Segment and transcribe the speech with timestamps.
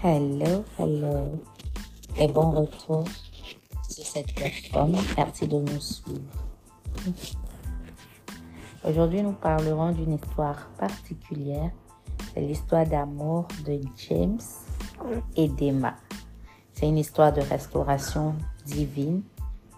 [0.00, 1.42] Hello, hello.
[2.16, 3.02] Et bon retour
[3.88, 4.94] sur cette plateforme.
[5.16, 6.22] Merci de nous suivre.
[8.84, 11.72] Aujourd'hui, nous parlerons d'une histoire particulière.
[12.32, 14.38] C'est l'histoire d'amour de James
[15.34, 15.96] et d'Emma.
[16.74, 18.36] C'est une histoire de restauration
[18.66, 19.22] divine.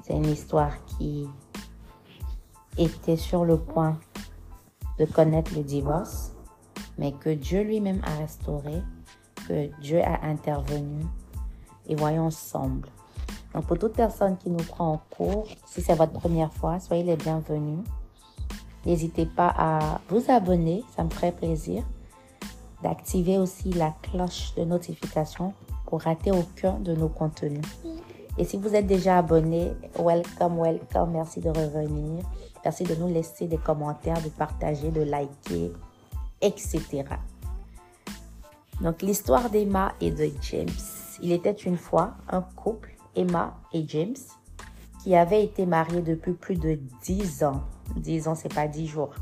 [0.04, 1.28] C'est une histoire qui
[2.76, 3.98] était sur le point
[4.98, 6.32] de connaître le divorce,
[6.98, 8.82] mais que Dieu lui-même a restauré
[9.80, 11.04] Dieu a intervenu
[11.88, 12.88] et voyons ensemble.
[13.54, 17.02] Donc pour toute personne qui nous prend en cours, si c'est votre première fois, soyez
[17.02, 17.84] les bienvenus.
[18.86, 21.82] N'hésitez pas à vous abonner, ça me ferait plaisir.
[22.82, 25.52] D'activer aussi la cloche de notification
[25.86, 27.64] pour rater aucun de nos contenus.
[28.38, 32.24] Et si vous êtes déjà abonné, welcome, welcome, merci de revenir.
[32.64, 35.72] Merci de nous laisser des commentaires, de partager, de liker,
[36.40, 37.04] etc.
[38.80, 40.68] Donc l'histoire d'Emma et de James.
[41.22, 44.16] Il était une fois un couple, Emma et James,
[45.02, 47.62] qui avaient été mariés depuis plus de 10 ans.
[47.96, 49.14] 10 ans, c'est pas 10 jours.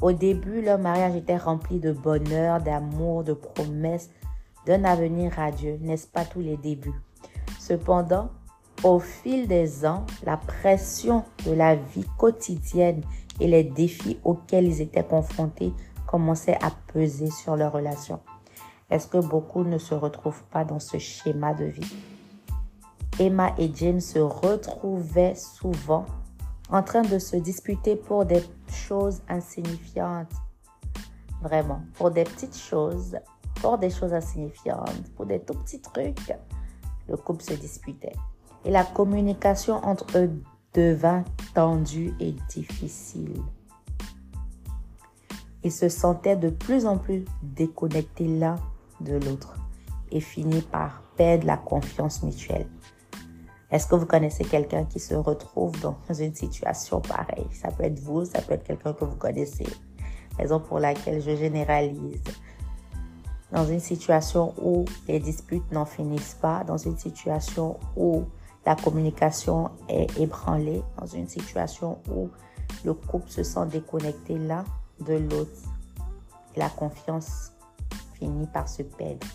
[0.00, 4.10] Au début, leur mariage était rempli de bonheur, d'amour, de promesses,
[4.66, 7.00] d'un avenir radieux, n'est-ce pas tous les débuts?
[7.58, 8.30] Cependant,
[8.82, 13.02] au fil des ans, la pression de la vie quotidienne
[13.40, 15.72] et les défis auxquels ils étaient confrontés
[16.06, 18.20] commençaient à peser sur leur relation.
[18.94, 21.96] Est-ce que beaucoup ne se retrouvent pas dans ce schéma de vie?
[23.18, 26.06] Emma et James se retrouvaient souvent
[26.70, 30.30] en train de se disputer pour des choses insignifiantes.
[31.42, 33.16] Vraiment, pour des petites choses,
[33.56, 36.32] pour des choses insignifiantes, pour des tout petits trucs,
[37.08, 38.14] le couple se disputait.
[38.64, 40.30] Et la communication entre eux
[40.72, 43.42] devint tendue et difficile.
[45.64, 48.54] Ils se sentaient de plus en plus déconnectés l'un
[49.00, 49.54] de l'autre
[50.10, 52.68] et finit par perdre la confiance mutuelle.
[53.70, 57.48] Est-ce que vous connaissez quelqu'un qui se retrouve dans une situation pareille?
[57.52, 59.66] Ça peut être vous, ça peut être quelqu'un que vous connaissez.
[60.38, 62.22] Raison pour laquelle je généralise.
[63.52, 68.24] Dans une situation où les disputes n'en finissent pas, dans une situation où
[68.66, 72.30] la communication est ébranlée, dans une situation où
[72.84, 74.64] le couple se sent déconnecté l'un
[75.00, 75.62] de l'autre,
[76.56, 77.53] la confiance
[78.14, 79.26] finit par se perdre.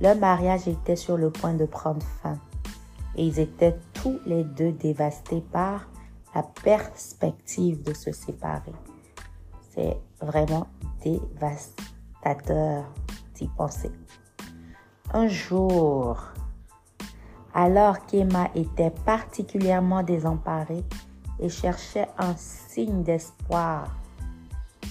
[0.00, 2.38] Leur mariage était sur le point de prendre fin
[3.16, 5.88] et ils étaient tous les deux dévastés par
[6.34, 8.74] la perspective de se séparer.
[9.70, 10.66] C'est vraiment
[11.02, 12.84] dévastateur
[13.34, 13.90] d'y penser.
[15.14, 16.18] Un jour,
[17.54, 20.84] alors qu'Emma était particulièrement désemparée
[21.40, 23.96] et cherchait un signe d'espoir,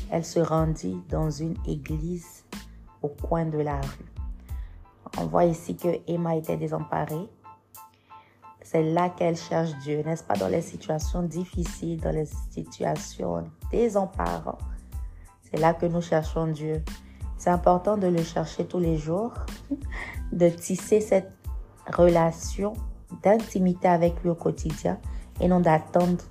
[0.09, 2.44] elle se rendit dans une église
[3.05, 4.11] au coin de la rue.
[5.17, 7.29] On voit ici que Emma était désemparée.
[8.61, 14.59] C'est là qu'elle cherche Dieu, n'est-ce pas, dans les situations difficiles, dans les situations désemparantes.
[15.43, 16.83] C'est là que nous cherchons Dieu.
[17.37, 19.33] C'est important de le chercher tous les jours,
[20.31, 21.31] de tisser cette
[21.95, 22.73] relation
[23.21, 24.99] d'intimité avec lui au quotidien
[25.39, 26.23] et non d'attendre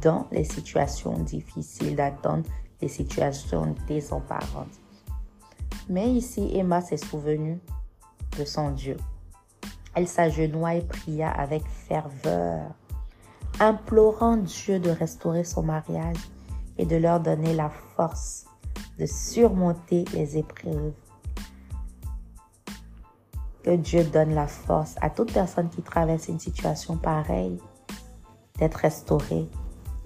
[0.00, 2.44] dans les situations difficiles, d'attendre
[2.80, 4.80] les situations désemparantes.
[5.88, 7.58] Mais ici, Emma s'est souvenue
[8.38, 8.96] de son Dieu.
[9.94, 12.70] Elle s'agenouilla et pria avec ferveur,
[13.60, 16.16] implorant Dieu de restaurer son mariage
[16.78, 18.46] et de leur donner la force
[18.98, 20.92] de surmonter les épreuves.
[23.62, 27.58] Que Dieu donne la force à toute personne qui traverse une situation pareille
[28.58, 29.48] d'être restaurée,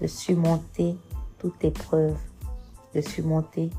[0.01, 0.97] de surmonter
[1.37, 2.17] toute épreuve,
[2.95, 3.69] de surmonter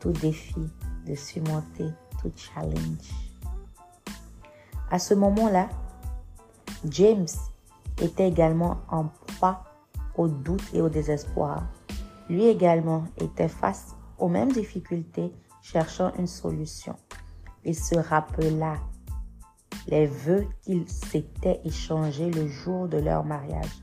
[0.00, 0.68] tout défi,
[1.08, 1.88] de surmonter
[2.20, 3.32] tout challenge.
[4.90, 5.68] À ce moment-là,
[6.84, 7.26] James
[8.00, 9.64] était également en proie
[10.16, 11.66] au doute et au désespoir.
[12.28, 15.32] Lui également était face aux mêmes difficultés,
[15.62, 16.96] cherchant une solution.
[17.64, 18.76] Il se rappela
[19.88, 23.82] les vœux qu'ils s'étaient échangés le jour de leur mariage.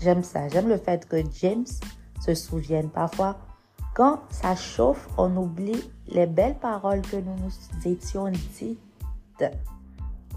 [0.00, 1.66] J'aime ça, j'aime le fait que James
[2.20, 2.90] se souvienne.
[2.90, 3.38] Parfois,
[3.96, 9.42] quand ça chauffe, on oublie les belles paroles que nous nous étions dites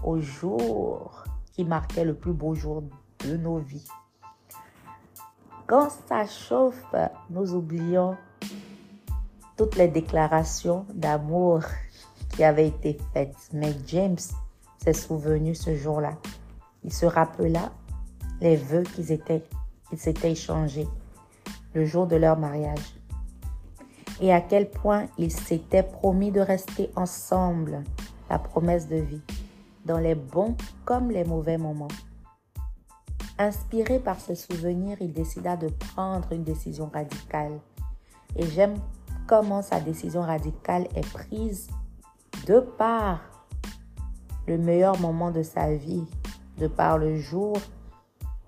[0.02, 2.82] au jour qui marquait le plus beau jour
[3.26, 3.86] de nos vies.
[5.66, 6.94] Quand ça chauffe,
[7.28, 8.16] nous oublions
[9.58, 11.60] toutes les déclarations d'amour
[12.30, 13.36] qui avaient été faites.
[13.52, 14.16] Mais James
[14.78, 16.14] s'est souvenu ce jour-là.
[16.82, 17.70] Il se rappela
[18.40, 19.04] les vœux qu'ils
[19.98, 20.88] s'étaient échangés
[21.74, 22.99] le jour de leur mariage
[24.20, 27.82] et à quel point ils s'étaient promis de rester ensemble
[28.28, 29.22] la promesse de vie,
[29.84, 31.88] dans les bons comme les mauvais moments.
[33.38, 37.58] Inspiré par ses souvenirs, il décida de prendre une décision radicale.
[38.36, 38.74] Et j'aime
[39.26, 41.68] comment sa décision radicale est prise
[42.46, 43.20] de par
[44.46, 46.04] le meilleur moment de sa vie,
[46.58, 47.56] de par le jour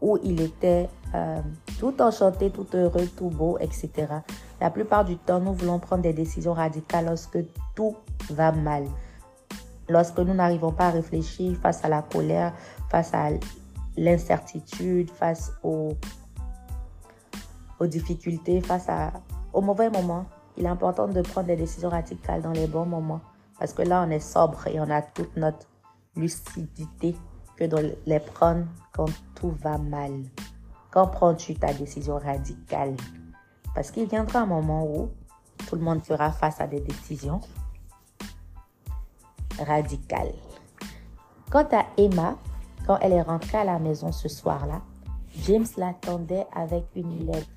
[0.01, 1.41] où il était euh,
[1.79, 4.07] tout enchanté, tout heureux, tout beau, etc.
[4.62, 7.38] La plupart du temps, nous voulons prendre des décisions radicales lorsque
[7.75, 7.97] tout
[8.31, 8.85] va mal.
[9.88, 12.55] Lorsque nous n'arrivons pas à réfléchir face à la colère,
[12.88, 13.31] face à
[13.97, 15.97] l'incertitude, face aux,
[17.81, 19.12] difficultés, face à,
[19.53, 20.26] aux mauvais moments,
[20.56, 23.20] il est important de prendre des décisions radicales dans les bons moments.
[23.59, 25.67] Parce que là, on est sobre et on a toute notre
[26.14, 27.17] lucidité
[27.56, 30.23] que de les prendre quand tout va mal.
[30.93, 32.94] Quand prends-tu ta décision radicale?
[33.75, 35.11] Parce qu'il viendra un moment où
[35.67, 37.41] tout le monde sera face à des décisions
[39.59, 40.35] radicales.
[41.51, 42.37] Quant à Emma,
[42.87, 44.83] quand elle est rentrée à la maison ce soir-là,
[45.45, 47.49] James l'attendait avec une lettre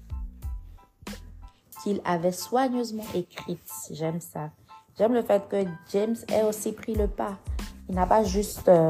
[1.84, 3.70] qu'il avait soigneusement écrite.
[3.92, 4.50] J'aime ça.
[4.98, 7.38] J'aime le fait que James ait aussi pris le pas.
[7.90, 8.90] Il n'a pas juste euh,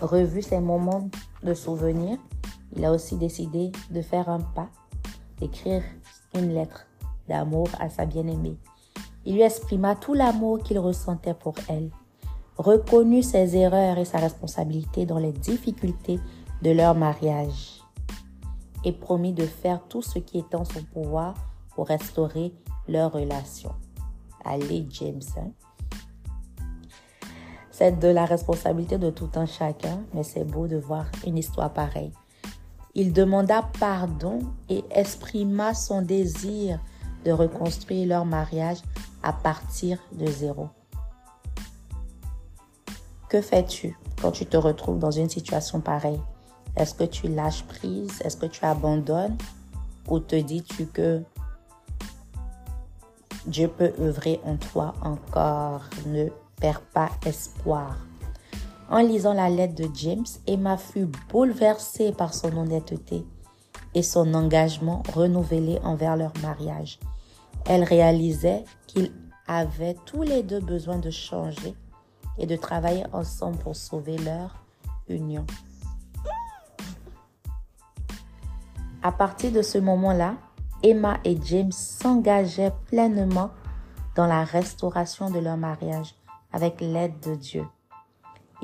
[0.00, 1.08] revu ses moments
[1.42, 2.18] de souvenir,
[2.76, 4.68] il a aussi décidé de faire un pas,
[5.40, 5.82] d'écrire
[6.34, 6.86] une lettre
[7.28, 8.58] d'amour à sa bien-aimée.
[9.24, 11.90] Il lui exprima tout l'amour qu'il ressentait pour elle,
[12.56, 16.18] reconnut ses erreurs et sa responsabilité dans les difficultés
[16.62, 17.80] de leur mariage
[18.84, 21.34] et promit de faire tout ce qui est en son pouvoir
[21.74, 22.52] pour restaurer
[22.88, 23.72] leur relation.
[24.44, 25.20] Allez, James.
[25.36, 25.50] Hein?
[27.70, 31.72] C'est de la responsabilité de tout un chacun, mais c'est beau de voir une histoire
[31.72, 32.12] pareille.
[32.94, 36.80] Il demanda pardon et exprima son désir
[37.24, 38.78] de reconstruire leur mariage
[39.22, 40.68] à partir de zéro.
[43.28, 46.20] Que fais-tu quand tu te retrouves dans une situation pareille?
[46.76, 48.20] Est-ce que tu lâches prise?
[48.22, 49.36] Est-ce que tu abandonnes?
[50.08, 51.22] Ou te dis-tu que
[53.46, 55.82] Dieu peut œuvrer en toi encore?
[56.06, 56.28] Ne
[56.60, 57.98] perds pas espoir.
[58.90, 63.26] En lisant la lettre de James, Emma fut bouleversée par son honnêteté
[63.94, 66.98] et son engagement renouvelé envers leur mariage.
[67.66, 69.12] Elle réalisait qu'ils
[69.46, 71.74] avaient tous les deux besoin de changer
[72.38, 74.64] et de travailler ensemble pour sauver leur
[75.08, 75.44] union.
[79.02, 80.36] À partir de ce moment-là,
[80.82, 83.50] Emma et James s'engageaient pleinement
[84.16, 86.14] dans la restauration de leur mariage
[86.52, 87.64] avec l'aide de Dieu.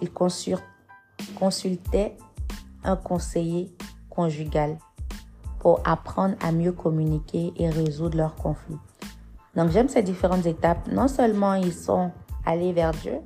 [0.00, 2.16] Ils consultaient
[2.84, 3.74] un conseiller
[4.10, 4.78] conjugal
[5.58, 8.78] pour apprendre à mieux communiquer et résoudre leurs conflits.
[9.56, 10.86] Donc j'aime ces différentes étapes.
[10.88, 12.12] Non seulement ils sont
[12.44, 13.20] allés vers Dieu,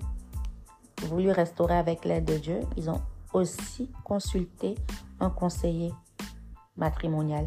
[1.06, 3.00] voulu restaurer avec l'aide de Dieu, ils ont
[3.32, 4.74] aussi consulté
[5.20, 5.92] un conseiller
[6.76, 7.46] matrimonial.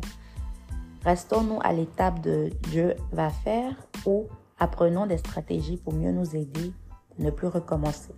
[1.04, 3.74] Restons-nous à l'étape de Dieu va faire
[4.06, 4.28] ou
[4.60, 6.74] apprenons des stratégies pour mieux nous aider
[7.18, 8.14] ne plus recommencer.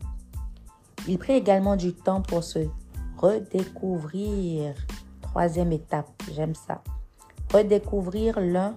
[1.08, 2.60] Il prit également du temps pour se
[3.18, 4.74] redécouvrir.
[5.22, 6.82] Troisième étape, j'aime ça.
[7.54, 8.76] Redécouvrir l'un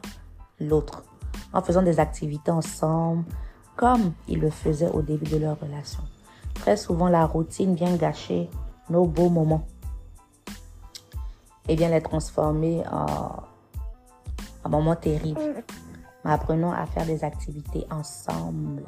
[0.61, 1.05] l'autre
[1.53, 3.25] en faisant des activités ensemble
[3.77, 6.03] comme ils le faisaient au début de leur relation.
[6.55, 8.51] Très souvent, la routine vient gâcher
[8.89, 9.67] nos beaux moments
[11.69, 13.29] et vient les transformer en,
[14.65, 15.63] en moments terribles.
[16.25, 18.83] Apprenons à faire des activités ensemble.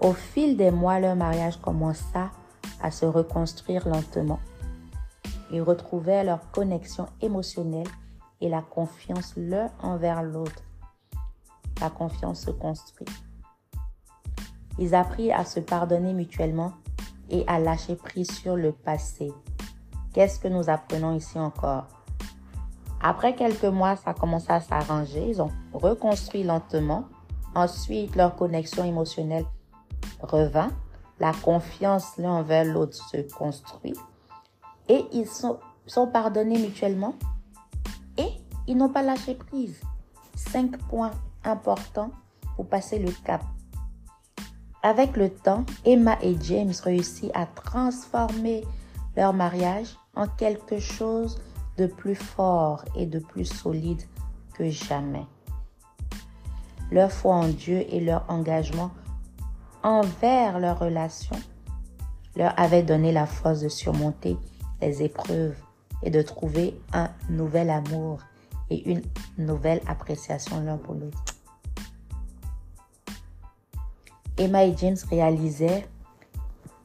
[0.00, 2.30] Au fil des mois, leur mariage commença
[2.80, 4.38] à se reconstruire lentement.
[5.50, 7.88] Ils retrouvaient leur connexion émotionnelle
[8.40, 10.62] et la confiance l'un envers l'autre.
[11.80, 13.08] La confiance se construit.
[14.78, 16.72] Ils apprirent à se pardonner mutuellement
[17.30, 19.32] et à lâcher prise sur le passé.
[20.12, 21.86] Qu'est-ce que nous apprenons ici encore?
[23.00, 25.28] Après quelques mois, ça commença à s'arranger.
[25.28, 27.04] Ils ont reconstruit lentement.
[27.54, 29.46] Ensuite, leur connexion émotionnelle
[30.20, 30.70] revint,
[31.20, 33.94] la confiance l'un envers l'autre se construit
[34.88, 37.14] et ils sont, sont pardonnés mutuellement
[38.16, 38.28] et
[38.66, 39.80] ils n'ont pas lâché prise.
[40.34, 41.12] Cinq points
[41.44, 42.10] importants
[42.56, 43.42] pour passer le cap.
[44.82, 48.64] Avec le temps, Emma et James réussissent à transformer
[49.16, 51.40] leur mariage en quelque chose
[51.76, 54.02] de plus fort et de plus solide
[54.54, 55.26] que jamais.
[56.90, 58.90] Leur foi en Dieu et leur engagement
[59.82, 61.36] envers leur relation
[62.36, 64.36] leur avait donné la force de surmonter
[64.80, 65.56] les épreuves
[66.02, 68.20] et de trouver un nouvel amour
[68.70, 69.02] et une
[69.38, 71.24] nouvelle appréciation l'un pour l'autre.
[74.36, 75.88] Emma et James réalisaient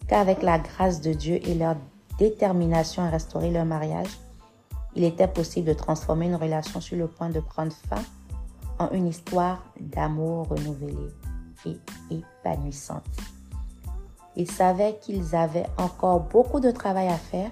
[0.08, 1.76] qu'avec la grâce de Dieu et leur
[2.18, 4.10] détermination à restaurer leur mariage,
[4.96, 8.04] il était possible de transformer une relation sur le point de prendre fin
[8.80, 11.10] en une histoire d'amour renouvelée
[12.10, 13.06] épanouissante.
[14.36, 17.52] Ils savaient qu'ils avaient encore beaucoup de travail à faire,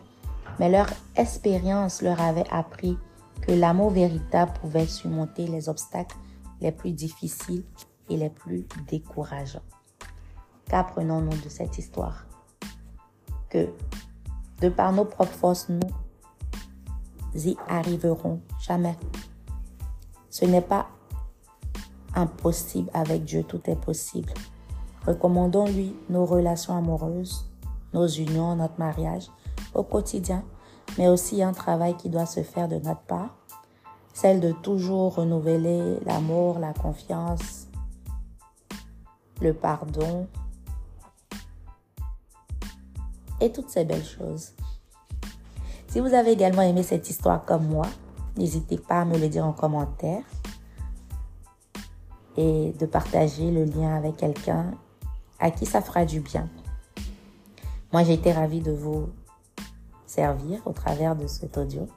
[0.59, 2.97] mais leur expérience leur avait appris
[3.41, 6.17] que l'amour véritable pouvait surmonter les obstacles
[6.59, 7.63] les plus difficiles
[8.09, 9.63] et les plus décourageants.
[10.69, 12.25] Qu'apprenons-nous de cette histoire?
[13.49, 13.69] Que,
[14.61, 15.81] de par nos propres forces, nous
[17.35, 18.97] y arriverons jamais.
[20.29, 20.87] Ce n'est pas
[22.15, 24.33] impossible avec Dieu, tout est possible.
[25.05, 27.45] Recommandons-lui nos relations amoureuses,
[27.93, 29.27] nos unions, notre mariage
[29.73, 30.43] au quotidien,
[30.97, 33.35] mais aussi un travail qui doit se faire de notre part,
[34.13, 37.67] celle de toujours renouveler l'amour, la confiance,
[39.41, 40.27] le pardon
[43.39, 44.51] et toutes ces belles choses.
[45.87, 47.87] Si vous avez également aimé cette histoire comme moi,
[48.37, 50.23] n'hésitez pas à me le dire en commentaire
[52.37, 54.71] et de partager le lien avec quelqu'un
[55.39, 56.47] à qui ça fera du bien.
[57.91, 59.09] Moi, j'ai été ravie de vous
[60.05, 61.87] servir au travers de cet audio.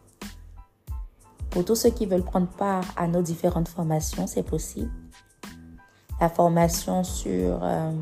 [1.50, 4.90] Pour tous ceux qui veulent prendre part à nos différentes formations, c'est possible.
[6.20, 7.92] La formation sur euh,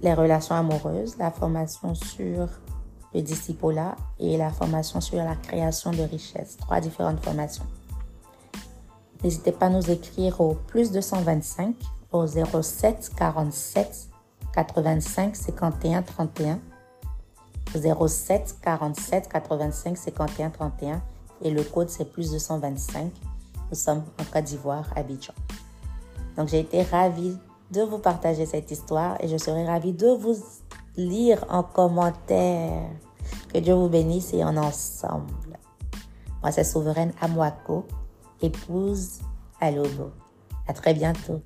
[0.00, 2.48] les relations amoureuses, la formation sur
[3.12, 6.56] le discipola et la formation sur la création de richesses.
[6.56, 7.66] Trois différentes formations.
[9.22, 11.74] N'hésitez pas à nous écrire au plus 225
[12.12, 14.08] au 07 47
[14.52, 16.58] 85 51 31.
[17.74, 21.02] 07 47 85 51 31
[21.42, 23.10] et le code c'est plus 225.
[23.70, 25.34] Nous sommes en Côte d'Ivoire, Abidjan.
[26.36, 27.36] Donc j'ai été ravie
[27.70, 30.36] de vous partager cette histoire et je serai ravie de vous
[30.96, 32.88] lire en commentaire.
[33.52, 35.58] Que Dieu vous bénisse et en ensemble.
[36.42, 37.86] Moi, c'est Souveraine Amwako,
[38.42, 39.20] épouse
[39.60, 40.12] à Lobo.
[40.66, 41.42] À très bientôt.